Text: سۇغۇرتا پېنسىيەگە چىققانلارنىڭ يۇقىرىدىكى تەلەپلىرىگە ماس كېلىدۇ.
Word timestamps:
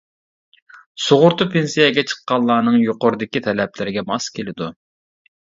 سۇغۇرتا 1.07 1.47
پېنسىيەگە 1.57 2.05
چىققانلارنىڭ 2.13 2.79
يۇقىرىدىكى 2.87 3.45
تەلەپلىرىگە 3.49 4.07
ماس 4.11 4.31
كېلىدۇ. 4.39 4.73